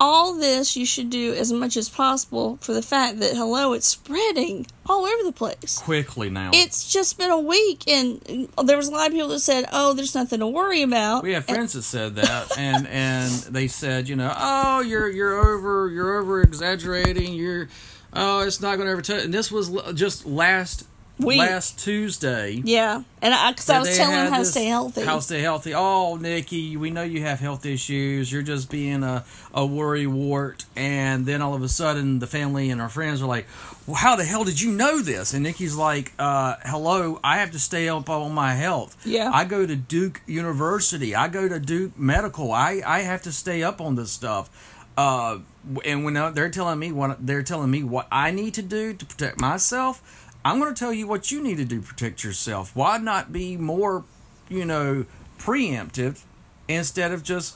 All 0.00 0.34
this 0.34 0.76
you 0.76 0.86
should 0.86 1.10
do 1.10 1.34
as 1.34 1.52
much 1.52 1.76
as 1.76 1.88
possible 1.88 2.58
for 2.60 2.72
the 2.72 2.82
fact 2.82 3.18
that 3.20 3.34
hello, 3.34 3.72
it's 3.72 3.86
spreading 3.86 4.66
all 4.86 5.04
over 5.04 5.24
the 5.24 5.32
place. 5.32 5.78
Quickly 5.78 6.30
now. 6.30 6.50
It's 6.54 6.90
just 6.90 7.18
been 7.18 7.30
a 7.30 7.40
week, 7.40 7.88
and 7.88 8.48
there 8.64 8.76
was 8.76 8.88
a 8.88 8.92
lot 8.92 9.08
of 9.08 9.12
people 9.12 9.28
that 9.28 9.40
said, 9.40 9.66
"Oh, 9.72 9.92
there's 9.94 10.14
nothing 10.14 10.40
to 10.40 10.46
worry 10.46 10.82
about." 10.82 11.22
we 11.22 11.32
have 11.32 11.46
friends 11.46 11.72
that 11.72 11.82
said 11.82 12.16
that, 12.16 12.56
and 12.58 12.86
and 12.86 13.32
they 13.52 13.68
said, 13.68 14.08
you 14.08 14.16
know, 14.16 14.32
oh, 14.36 14.80
you're 14.80 15.08
you're 15.08 15.38
over 15.38 15.88
you're 15.88 16.18
over 16.18 16.42
exaggerating. 16.42 17.34
You're 17.34 17.68
oh, 18.12 18.40
it's 18.40 18.60
not 18.60 18.76
going 18.76 18.86
to 18.86 18.92
ever 18.92 19.02
touch. 19.02 19.24
And 19.24 19.34
this 19.34 19.50
was 19.50 19.74
l- 19.74 19.92
just 19.92 20.26
last 20.26 20.86
Week. 21.18 21.38
last 21.38 21.78
Tuesday. 21.78 22.60
Yeah, 22.64 23.02
and 23.20 23.34
I 23.34 23.50
because 23.50 23.68
I 23.70 23.78
was 23.80 23.96
telling 23.96 24.16
them 24.16 24.32
how 24.32 24.38
to 24.38 24.44
stay 24.44 24.66
healthy. 24.66 25.02
How 25.02 25.16
to 25.16 25.22
stay 25.22 25.40
healthy. 25.40 25.74
Oh, 25.74 26.16
Nikki, 26.16 26.76
we 26.76 26.90
know 26.90 27.02
you 27.02 27.22
have 27.22 27.40
health 27.40 27.66
issues. 27.66 28.30
You're 28.32 28.42
just 28.42 28.70
being 28.70 29.02
a, 29.02 29.24
a 29.52 29.66
worry 29.66 30.06
wart. 30.06 30.64
And 30.76 31.26
then 31.26 31.42
all 31.42 31.54
of 31.54 31.62
a 31.62 31.68
sudden, 31.68 32.18
the 32.18 32.26
family 32.26 32.70
and 32.70 32.80
our 32.80 32.88
friends 32.88 33.20
are 33.22 33.26
like, 33.26 33.46
well, 33.86 33.96
how 33.96 34.16
the 34.16 34.24
hell 34.24 34.44
did 34.44 34.60
you 34.60 34.72
know 34.72 35.00
this? 35.00 35.34
And 35.34 35.42
Nikki's 35.42 35.74
like, 35.74 36.12
uh, 36.18 36.56
hello, 36.64 37.18
I 37.24 37.38
have 37.38 37.52
to 37.52 37.58
stay 37.58 37.88
up 37.88 38.08
on 38.08 38.32
my 38.32 38.54
health. 38.54 38.96
Yeah. 39.04 39.30
I 39.32 39.44
go 39.44 39.66
to 39.66 39.76
Duke 39.76 40.20
University. 40.26 41.14
I 41.14 41.28
go 41.28 41.48
to 41.48 41.58
Duke 41.58 41.98
Medical. 41.98 42.52
I, 42.52 42.82
I 42.86 43.00
have 43.00 43.22
to 43.22 43.32
stay 43.32 43.62
up 43.62 43.80
on 43.80 43.96
this 43.96 44.12
stuff. 44.12 44.50
Uh, 44.96 45.38
and 45.84 46.04
when 46.04 46.14
they're 46.34 46.50
telling 46.50 46.78
me 46.78 46.90
what 46.90 47.24
they're 47.24 47.44
telling 47.44 47.70
me 47.70 47.84
what 47.84 48.08
I 48.10 48.32
need 48.32 48.54
to 48.54 48.62
do 48.62 48.92
to 48.94 49.06
protect 49.06 49.40
myself, 49.40 50.27
I'm 50.48 50.58
going 50.58 50.74
to 50.74 50.78
tell 50.78 50.94
you 50.94 51.06
what 51.06 51.30
you 51.30 51.42
need 51.42 51.58
to 51.58 51.64
do 51.66 51.82
to 51.82 51.86
protect 51.86 52.24
yourself. 52.24 52.74
Why 52.74 52.96
not 52.96 53.34
be 53.34 53.58
more, 53.58 54.04
you 54.48 54.64
know, 54.64 55.04
preemptive 55.38 56.22
instead 56.66 57.12
of 57.12 57.22
just 57.22 57.54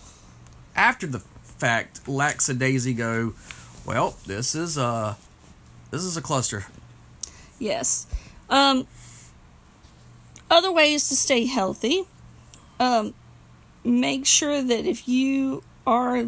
after 0.76 1.06
the 1.06 1.20
fact, 1.20 2.06
lackadaisy 2.06 2.92
go, 2.92 3.32
well, 3.86 4.18
this 4.26 4.54
is 4.54 4.76
a 4.76 5.16
this 5.90 6.02
is 6.02 6.18
a 6.18 6.20
cluster. 6.20 6.66
Yes. 7.58 8.06
Um, 8.50 8.86
other 10.50 10.70
ways 10.70 11.08
to 11.08 11.16
stay 11.16 11.46
healthy. 11.46 12.04
Um, 12.78 13.14
make 13.84 14.26
sure 14.26 14.60
that 14.60 14.84
if 14.84 15.08
you 15.08 15.62
are 15.86 16.26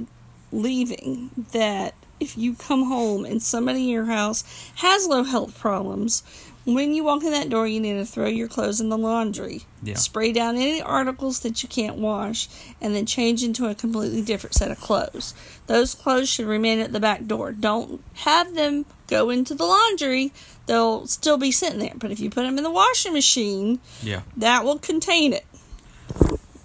leaving, 0.51 1.29
that 1.53 1.93
if 2.21 2.39
you 2.39 2.55
come 2.55 2.85
home 2.85 3.27
and 3.27 3.43
somebody 3.43 3.83
in 3.83 3.89
your 3.89 4.07
house 4.07 4.71
has 4.77 5.07
low 5.07 5.25
health 5.25 5.59
problems, 5.59 6.23
when 6.65 6.95
you 6.95 7.05
walk 7.05 7.23
in 7.23 7.31
that 7.33 7.51
door, 7.51 7.67
you 7.67 7.81
need 7.81 7.95
to 7.95 8.05
throw 8.07 8.27
your 8.27 8.49
clothes 8.49 8.81
in 8.81 8.89
the 8.89 8.97
laundry. 8.99 9.63
Yeah. 9.83 9.95
Spray 9.95 10.33
down 10.33 10.57
any 10.57 10.81
articles 10.81 11.41
that 11.41 11.63
you 11.63 11.69
can't 11.69 11.97
wash, 11.97 12.49
and 12.81 12.95
then 12.95 13.07
change 13.07 13.43
into 13.43 13.67
a 13.67 13.75
completely 13.75 14.23
different 14.23 14.55
set 14.55 14.71
of 14.71 14.81
clothes. 14.81 15.35
Those 15.67 15.95
clothes 15.95 16.29
should 16.29 16.47
remain 16.47 16.79
at 16.81 16.93
the 16.93 17.01
back 17.01 17.27
door. 17.27 17.53
Don't 17.53 18.03
have 18.15 18.55
them 18.55 18.87
go 19.09 19.31
into 19.31 19.55
the 19.55 19.65
laundry. 19.65 20.33
They'll 20.67 21.07
still 21.07 21.37
be 21.37 21.53
sitting 21.53 21.81
there. 21.81 21.93
But 21.97 22.11
if 22.11 22.21
you 22.21 22.31
put 22.31 22.45
them 22.45 22.57
in 22.57 22.65
the 22.65 22.71
washing 22.71 23.13
machine, 23.13 23.81
Yeah. 24.03 24.23
that 24.37 24.65
will 24.65 24.79
contain 24.79 25.35
it. 25.35 25.45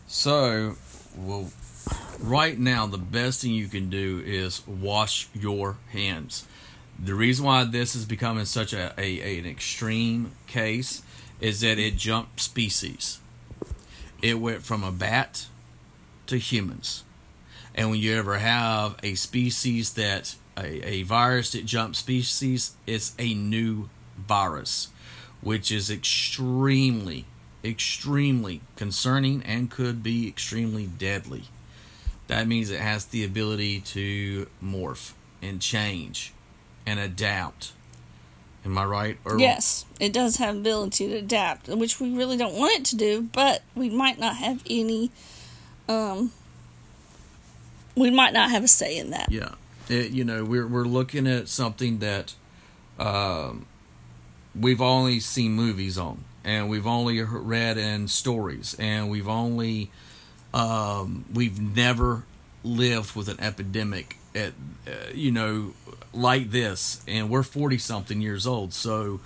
So, 0.07 0.75
well, 1.17 1.51
right 2.19 2.57
now 2.57 2.87
the 2.87 2.97
best 2.97 3.41
thing 3.41 3.51
you 3.51 3.67
can 3.67 3.89
do 3.89 4.23
is 4.25 4.65
wash 4.67 5.27
your 5.33 5.77
hands. 5.91 6.45
The 7.01 7.15
reason 7.15 7.45
why 7.45 7.63
this 7.63 7.95
is 7.95 8.05
becoming 8.05 8.45
such 8.45 8.73
a, 8.73 8.93
a, 8.97 9.21
a- 9.21 9.39
an 9.39 9.45
extreme 9.45 10.33
case 10.47 11.01
is 11.39 11.61
that 11.61 11.79
it 11.79 11.95
jumped 11.95 12.41
species. 12.41 13.19
It 14.21 14.39
went 14.39 14.63
from 14.63 14.83
a 14.83 14.91
bat 14.91 15.47
to 16.27 16.37
humans. 16.37 17.05
And 17.73 17.89
when 17.89 17.99
you 17.99 18.15
ever 18.17 18.39
have 18.39 18.97
a 19.01 19.15
species 19.15 19.93
that 19.93 20.35
a, 20.57 20.85
a 20.85 21.03
virus 21.03 21.53
that 21.53 21.65
jumps 21.65 21.99
species, 21.99 22.73
it's 22.85 23.13
a 23.17 23.33
new 23.33 23.89
virus, 24.17 24.89
which 25.39 25.71
is 25.71 25.89
extremely, 25.89 27.25
extremely 27.63 28.59
concerning 28.75 29.41
and 29.43 29.71
could 29.71 30.03
be 30.03 30.27
extremely 30.27 30.87
deadly. 30.87 31.43
That 32.27 32.45
means 32.47 32.69
it 32.69 32.81
has 32.81 33.05
the 33.05 33.23
ability 33.23 33.79
to 33.81 34.47
morph 34.61 35.13
and 35.41 35.61
change 35.61 36.33
and 36.85 36.99
adapt. 36.99 37.73
Am 38.65 38.77
I 38.77 38.85
right? 38.85 39.17
Or 39.25 39.39
Yes, 39.39 39.85
it 39.99 40.11
does 40.11 40.37
have 40.37 40.55
ability 40.57 41.07
to 41.07 41.15
adapt, 41.15 41.67
which 41.67 41.99
we 41.99 42.15
really 42.15 42.37
don't 42.37 42.55
want 42.55 42.79
it 42.79 42.85
to 42.85 42.97
do, 42.97 43.21
but 43.31 43.63
we 43.75 43.89
might 43.89 44.19
not 44.19 44.35
have 44.35 44.63
any 44.69 45.11
um 45.87 46.31
we 47.95 48.09
might 48.09 48.33
not 48.33 48.49
have 48.49 48.63
a 48.63 48.67
say 48.67 48.97
in 48.97 49.11
that. 49.11 49.31
Yeah, 49.31 49.55
it, 49.89 50.11
you 50.11 50.23
know, 50.23 50.43
we're 50.43 50.67
we're 50.67 50.85
looking 50.85 51.27
at 51.27 51.49
something 51.49 51.99
that 51.99 52.33
um, 52.97 53.65
we've 54.59 54.81
only 54.81 55.19
seen 55.19 55.53
movies 55.53 55.97
on, 55.97 56.23
and 56.43 56.69
we've 56.69 56.87
only 56.87 57.21
read 57.21 57.77
in 57.77 58.07
stories, 58.07 58.75
and 58.79 59.09
we've 59.09 59.27
only 59.27 59.91
um, 60.53 61.25
we've 61.33 61.59
never 61.59 62.23
lived 62.63 63.15
with 63.15 63.29
an 63.29 63.39
epidemic 63.39 64.17
at 64.33 64.53
uh, 64.87 64.91
you 65.13 65.31
know 65.31 65.73
like 66.13 66.51
this, 66.51 67.01
and 67.07 67.29
we're 67.29 67.43
forty 67.43 67.77
something 67.77 68.21
years 68.21 68.47
old, 68.47 68.73
so 68.73 69.19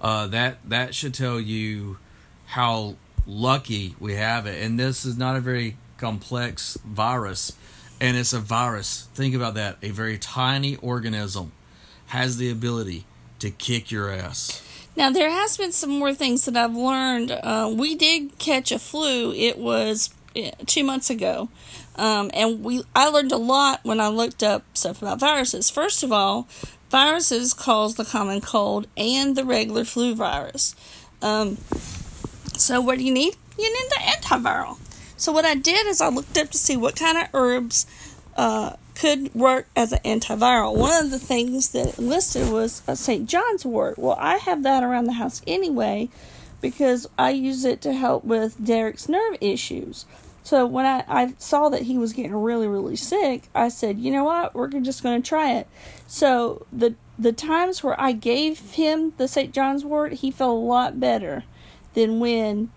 uh, 0.00 0.26
that 0.28 0.58
that 0.68 0.94
should 0.94 1.14
tell 1.14 1.40
you 1.40 1.98
how 2.46 2.96
lucky 3.26 3.96
we 3.98 4.14
have 4.14 4.46
it. 4.46 4.62
And 4.62 4.78
this 4.78 5.04
is 5.04 5.16
not 5.16 5.36
a 5.36 5.40
very 5.40 5.76
complex 5.98 6.78
virus, 6.84 7.52
and 8.00 8.16
it's 8.16 8.32
a 8.32 8.38
virus. 8.40 9.08
Think 9.14 9.34
about 9.34 9.54
that. 9.54 9.78
A 9.82 9.90
very 9.90 10.18
tiny 10.18 10.76
organism 10.76 11.52
has 12.06 12.36
the 12.36 12.50
ability 12.50 13.04
to 13.40 13.50
kick 13.50 13.90
your 13.90 14.10
ass. 14.10 14.62
Now 14.96 15.10
there 15.10 15.30
has 15.30 15.56
been 15.56 15.72
some 15.72 15.90
more 15.90 16.14
things 16.14 16.44
that 16.44 16.56
I've 16.56 16.74
learned. 16.74 17.30
Uh, 17.30 17.72
we 17.74 17.94
did 17.94 18.38
catch 18.38 18.72
a 18.72 18.78
flu. 18.78 19.32
It 19.32 19.58
was 19.58 20.14
uh, 20.36 20.50
two 20.66 20.84
months 20.84 21.10
ago. 21.10 21.48
Um, 21.96 22.30
and 22.34 22.62
we 22.62 22.84
I 22.94 23.08
learned 23.08 23.32
a 23.32 23.38
lot 23.38 23.80
when 23.82 24.00
I 24.00 24.08
looked 24.08 24.42
up 24.42 24.64
stuff 24.74 25.02
about 25.02 25.18
viruses. 25.18 25.70
First 25.70 26.02
of 26.02 26.12
all, 26.12 26.46
viruses 26.90 27.54
cause 27.54 27.94
the 27.94 28.04
common 28.04 28.40
cold 28.40 28.86
and 28.96 29.36
the 29.36 29.44
regular 29.44 29.84
flu 29.84 30.14
virus. 30.14 30.74
Um, 31.22 31.56
so 32.56 32.80
what 32.80 32.98
do 32.98 33.04
you 33.04 33.12
need? 33.12 33.36
You 33.58 33.72
need 33.72 33.90
the 33.90 34.00
antiviral. 34.00 34.78
So 35.16 35.32
what 35.32 35.46
I 35.46 35.54
did 35.54 35.86
is 35.86 36.00
I 36.00 36.08
looked 36.08 36.36
up 36.36 36.50
to 36.50 36.58
see 36.58 36.76
what 36.76 36.96
kind 36.96 37.16
of 37.16 37.28
herbs 37.32 37.86
uh, 38.36 38.76
could 38.94 39.34
work 39.34 39.66
as 39.74 39.92
an 39.92 40.00
antiviral. 40.04 40.76
One 40.76 41.04
of 41.04 41.10
the 41.10 41.18
things 41.18 41.70
that 41.70 41.98
listed 41.98 42.50
was 42.50 42.82
a 42.86 42.96
St. 42.96 43.28
John's 43.28 43.64
wort. 43.64 43.98
Well, 43.98 44.16
I 44.18 44.36
have 44.36 44.62
that 44.64 44.82
around 44.82 45.04
the 45.04 45.14
house 45.14 45.40
anyway 45.46 46.10
because 46.60 47.08
I 47.18 47.30
use 47.30 47.64
it 47.64 47.80
to 47.82 47.92
help 47.92 48.24
with 48.24 48.62
Derek's 48.62 49.08
nerve 49.08 49.36
issues. 49.40 50.04
So 50.46 50.64
when 50.64 50.86
I, 50.86 51.02
I 51.08 51.34
saw 51.38 51.70
that 51.70 51.82
he 51.82 51.98
was 51.98 52.12
getting 52.12 52.32
really, 52.32 52.68
really 52.68 52.94
sick, 52.94 53.48
I 53.52 53.66
said, 53.68 53.98
you 53.98 54.12
know 54.12 54.22
what, 54.22 54.54
we're 54.54 54.68
just 54.68 55.02
going 55.02 55.20
to 55.20 55.28
try 55.28 55.54
it. 55.54 55.66
So 56.06 56.64
the 56.72 56.94
the 57.18 57.32
times 57.32 57.82
where 57.82 58.00
I 58.00 58.12
gave 58.12 58.60
him 58.60 59.12
the 59.16 59.26
St. 59.26 59.52
John's 59.52 59.84
wort, 59.84 60.12
he 60.12 60.30
felt 60.30 60.56
a 60.56 60.64
lot 60.64 61.00
better 61.00 61.42
than 61.94 62.20
when 62.20 62.70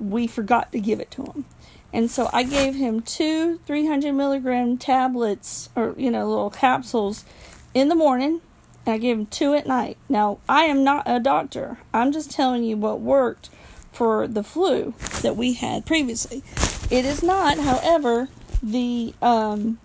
we 0.00 0.26
forgot 0.26 0.72
to 0.72 0.80
give 0.80 0.98
it 0.98 1.12
to 1.12 1.22
him. 1.22 1.44
And 1.92 2.10
so 2.10 2.28
I 2.32 2.42
gave 2.42 2.74
him 2.74 3.02
two 3.02 3.58
300 3.66 4.12
milligram 4.14 4.76
tablets 4.76 5.68
or, 5.76 5.94
you 5.96 6.10
know, 6.10 6.28
little 6.28 6.50
capsules 6.50 7.24
in 7.72 7.86
the 7.86 7.94
morning. 7.94 8.40
And 8.84 8.94
I 8.94 8.98
gave 8.98 9.16
him 9.16 9.26
two 9.26 9.54
at 9.54 9.68
night. 9.68 9.96
Now, 10.08 10.38
I 10.48 10.64
am 10.64 10.82
not 10.82 11.04
a 11.06 11.20
doctor. 11.20 11.78
I'm 11.94 12.10
just 12.10 12.32
telling 12.32 12.64
you 12.64 12.76
what 12.76 13.00
worked 13.00 13.48
for 13.92 14.26
the 14.26 14.42
flu 14.42 14.94
that 15.20 15.36
we 15.36 15.52
had 15.52 15.86
previously. 15.86 16.42
It 16.92 17.06
is 17.06 17.22
not, 17.22 17.56
however, 17.56 18.28
the 18.62 19.14
um, 19.22 19.78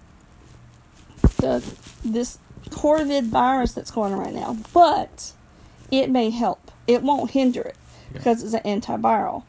the 1.37 1.63
this 2.03 2.37
Corvid 2.69 3.27
virus 3.27 3.71
that's 3.71 3.91
going 3.91 4.11
on 4.11 4.19
right 4.19 4.33
now, 4.33 4.57
but 4.73 5.31
it 5.89 6.09
may 6.09 6.31
help. 6.31 6.69
It 6.85 7.03
won't 7.03 7.31
hinder 7.31 7.61
it 7.61 7.77
because 8.11 8.43
it's 8.43 8.53
an 8.53 8.81
antiviral. 8.81 9.43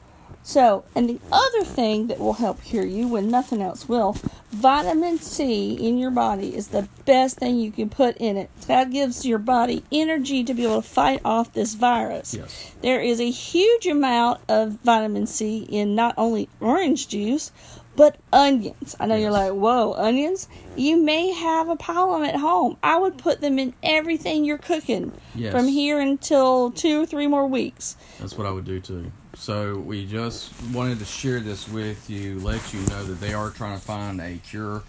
So, 0.49 0.85
and 0.95 1.11
the 1.11 1.21
other 1.31 1.62
thing 1.62 2.07
that 2.07 2.19
will 2.19 2.33
help 2.33 2.62
cure 2.62 2.87
you 2.87 3.07
when 3.07 3.31
nothing 3.31 3.61
else 3.61 3.87
will, 3.87 4.17
vitamin 4.50 5.19
C 5.19 5.75
in 5.75 5.99
your 5.99 6.11
body 6.11 6.57
is 6.57 6.69
the 6.69 6.88
best 7.05 7.37
thing 7.37 7.59
you 7.59 7.71
can 7.71 7.90
put 7.90 8.17
in 8.17 8.38
it. 8.38 8.49
That 8.67 8.90
gives 8.90 9.26
your 9.26 9.40
body 9.40 9.85
energy 9.93 10.43
to 10.45 10.55
be 10.55 10.64
able 10.64 10.81
to 10.81 10.88
fight 10.88 11.21
off 11.23 11.52
this 11.52 11.75
virus. 11.75 12.33
Yes. 12.33 12.73
There 12.81 13.02
is 13.02 13.21
a 13.21 13.31
huge 13.31 13.87
amount 13.87 14.40
of 14.49 14.78
vitamin 14.83 15.26
C 15.26 15.67
in 15.69 15.95
not 15.95 16.14
only 16.17 16.49
orange 16.62 17.09
juice, 17.09 17.52
but 17.95 18.17
onions. 18.33 18.97
I 18.99 19.05
know 19.05 19.17
you're 19.17 19.31
like, 19.31 19.52
whoa, 19.52 19.93
onions? 19.99 20.49
You 20.76 20.97
may 20.97 21.31
have 21.31 21.69
a 21.69 21.76
pile 21.76 22.14
of 22.14 22.23
them 22.23 22.31
at 22.31 22.37
home. 22.40 22.78
I 22.83 22.97
would 22.97 23.19
put 23.19 23.43
them 23.43 23.59
in 23.59 23.75
everything 23.83 24.47
you're 24.47 24.57
cooking 24.57 25.12
Yes. 25.35 25.52
from 25.52 25.69
here 25.69 26.00
until 26.00 26.71
two 26.71 27.02
or 27.02 27.05
three 27.07 27.26
more 27.26 27.47
weeks. 27.47 27.99
That's 28.19 28.38
what 28.38 28.47
I 28.47 28.50
would 28.50 28.64
do 28.64 28.81
too. 28.81 29.12
So 29.38 29.78
we 29.78 30.04
just 30.04 30.52
wanted 30.75 30.99
to 30.99 31.04
share 31.04 31.40
this 31.40 31.68
with 31.68 32.11
you, 32.11 32.40
let 32.40 32.75
you 32.75 32.80
know 32.80 33.04
that 33.04 33.21
they 33.21 33.33
are 33.33 33.50
trying 33.50 33.78
to 33.78 33.85
find 33.85 34.21
a 34.21 34.37
cure. 34.38 34.83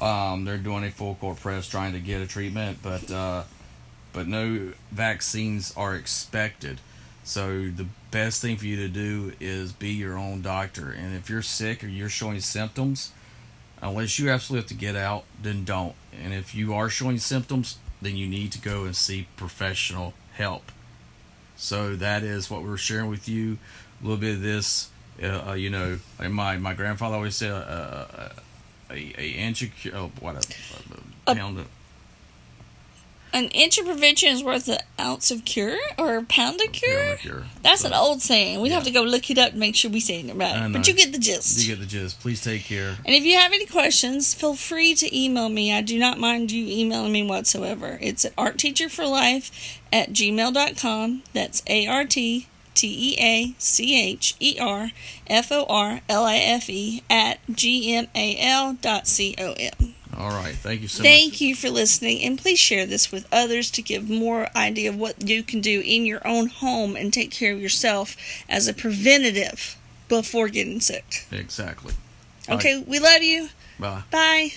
Um, 0.00 0.44
they're 0.44 0.58
doing 0.58 0.84
a 0.84 0.90
full 0.90 1.14
court 1.14 1.40
press 1.40 1.68
trying 1.68 1.92
to 1.92 2.00
get 2.00 2.20
a 2.20 2.26
treatment, 2.26 2.78
but 2.82 3.10
uh, 3.10 3.44
but 4.12 4.26
no 4.26 4.72
vaccines 4.90 5.72
are 5.76 5.94
expected. 5.94 6.80
So 7.24 7.68
the 7.68 7.86
best 8.10 8.42
thing 8.42 8.56
for 8.56 8.66
you 8.66 8.76
to 8.76 8.88
do 8.88 9.32
is 9.40 9.72
be 9.72 9.90
your 9.90 10.18
own 10.18 10.42
doctor. 10.42 10.90
And 10.90 11.14
if 11.16 11.30
you're 11.30 11.40
sick 11.40 11.84
or 11.84 11.86
you're 11.86 12.08
showing 12.08 12.40
symptoms, 12.40 13.12
unless 13.80 14.18
you 14.18 14.30
absolutely 14.30 14.62
have 14.62 14.68
to 14.68 14.74
get 14.74 14.96
out, 14.96 15.24
then 15.40 15.64
don't. 15.64 15.94
And 16.22 16.34
if 16.34 16.54
you 16.54 16.74
are 16.74 16.88
showing 16.88 17.18
symptoms, 17.18 17.78
then 18.02 18.16
you 18.16 18.26
need 18.26 18.50
to 18.52 18.58
go 18.58 18.84
and 18.84 18.96
see 18.96 19.28
professional 19.36 20.14
help. 20.32 20.72
So 21.56 21.94
that 21.94 22.24
is 22.24 22.50
what 22.50 22.64
we're 22.64 22.76
sharing 22.76 23.08
with 23.08 23.28
you. 23.28 23.58
A 24.02 24.04
little 24.04 24.20
bit 24.20 24.34
of 24.34 24.42
this, 24.42 24.88
uh, 25.22 25.50
uh, 25.50 25.52
you 25.52 25.70
know, 25.70 25.98
like 26.18 26.30
my 26.30 26.56
my 26.58 26.74
grandfather 26.74 27.14
always 27.16 27.36
said, 27.36 27.52
uh, 27.52 27.54
uh, 27.56 28.28
a 28.90 29.14
a 29.18 29.28
inch 29.30 29.62
of 29.62 29.70
cu- 29.82 29.92
oh, 29.94 30.10
what 30.20 30.34
a, 30.34 30.54
a 31.28 31.32
A- 31.32 31.34
pound 31.36 31.58
of 31.58 31.66
An 33.32 33.44
inch 33.48 33.78
of 33.78 33.86
prevention 33.86 34.28
is 34.30 34.42
worth 34.44 34.68
an 34.68 34.78
ounce 35.00 35.30
of 35.30 35.44
cure 35.46 35.78
or 35.96 36.16
a 36.18 36.22
pound 36.24 36.60
of 36.60 36.72
cure? 36.72 36.98
pound 37.00 37.12
of 37.14 37.18
cure. 37.20 37.44
That's 37.62 37.80
So, 37.82 37.88
an 37.88 37.94
old 37.94 38.20
saying. 38.20 38.60
We'd 38.60 38.72
have 38.72 38.84
to 38.84 38.90
go 38.90 39.02
look 39.02 39.30
it 39.30 39.38
up 39.38 39.52
to 39.52 39.56
make 39.56 39.74
sure 39.74 39.90
we're 39.90 40.00
saying 40.00 40.28
it 40.28 40.36
right. 40.36 40.70
But 40.70 40.86
you 40.86 40.92
get 40.94 41.12
the 41.12 41.18
gist. 41.18 41.58
You 41.64 41.74
get 41.74 41.80
the 41.80 41.86
gist. 41.86 42.20
Please 42.20 42.42
take 42.42 42.64
care. 42.64 42.96
and 43.06 43.14
if 43.14 43.24
you 43.24 43.36
have 43.38 43.52
any 43.54 43.64
questions, 43.66 44.34
feel 44.34 44.54
free 44.54 44.94
to 44.96 45.16
email 45.16 45.48
me. 45.48 45.72
I 45.72 45.80
do 45.80 45.98
not 45.98 46.18
mind 46.18 46.50
you 46.52 46.66
emailing 46.66 47.12
me 47.12 47.22
whatsoever. 47.22 47.98
It's 48.02 48.24
at 48.26 48.34
artteacherforlife 48.36 49.78
at 49.92 50.12
gmail.com. 50.12 51.22
That's 51.32 51.62
A 51.68 51.86
R 51.86 52.04
T 52.04 52.48
T 52.74 53.14
E 53.14 53.16
A 53.20 53.54
C 53.58 54.00
H 54.00 54.34
E 54.40 54.56
R 54.60 54.90
F 55.26 55.52
O 55.52 55.64
R 55.68 56.00
L 56.08 56.24
I 56.24 56.36
F 56.36 56.68
E 56.70 57.02
at 57.08 57.38
G 57.50 57.94
M 57.94 58.08
A 58.14 58.36
L 58.38 58.74
dot 58.80 59.06
C 59.06 59.34
O 59.38 59.52
M. 59.52 59.94
All 60.16 60.30
right. 60.30 60.54
Thank 60.54 60.82
you 60.82 60.88
so 60.88 61.02
Thank 61.02 61.14
much. 61.14 61.30
Thank 61.30 61.40
you 61.40 61.54
for 61.54 61.70
listening, 61.70 62.22
and 62.22 62.38
please 62.38 62.58
share 62.58 62.84
this 62.84 63.10
with 63.10 63.26
others 63.32 63.70
to 63.72 63.82
give 63.82 64.10
more 64.10 64.48
idea 64.54 64.90
of 64.90 64.96
what 64.96 65.26
you 65.26 65.42
can 65.42 65.60
do 65.60 65.82
in 65.84 66.04
your 66.04 66.26
own 66.26 66.48
home 66.48 66.96
and 66.96 67.12
take 67.12 67.30
care 67.30 67.52
of 67.52 67.60
yourself 67.60 68.16
as 68.48 68.68
a 68.68 68.74
preventative 68.74 69.76
before 70.08 70.48
getting 70.48 70.80
sick. 70.80 71.26
Exactly. 71.30 71.94
Okay, 72.48 72.84
we 72.86 72.98
love 72.98 73.22
you. 73.22 73.48
Bye. 73.78 74.02
Bye. 74.10 74.50